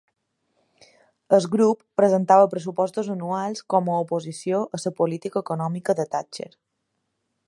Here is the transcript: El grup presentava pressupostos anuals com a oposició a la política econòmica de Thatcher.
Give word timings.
El 1.37 1.45
grup 1.55 1.83
presentava 2.01 2.47
pressupostos 2.53 3.11
anuals 3.17 3.63
com 3.75 3.91
a 3.91 3.99
oposició 4.05 4.65
a 4.79 4.83
la 4.85 4.95
política 5.03 5.45
econòmica 5.45 5.97
de 6.01 6.07
Thatcher. 6.17 6.53